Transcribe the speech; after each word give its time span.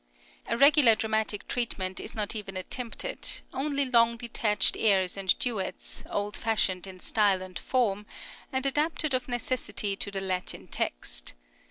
A 0.47 0.57
regular 0.57 0.95
dramatic 0.95 1.47
treatment 1.47 1.99
is 1.99 2.15
not 2.15 2.35
even 2.35 2.57
attempted, 2.57 3.41
only 3.53 3.85
long 3.85 4.17
detached 4.17 4.75
airs 4.75 5.15
and 5.15 5.37
duets, 5.37 6.03
old 6.09 6.35
fashioned 6.35 6.87
in 6.87 6.99
style 6.99 7.43
and 7.43 7.59
form, 7.59 8.07
and 8.51 8.65
adapted 8.65 9.13
of 9.13 9.27
necessity 9.27 9.95
to 9.97 10.09
the 10.09 10.19
Latin 10.19 10.67
text. 10.67 11.33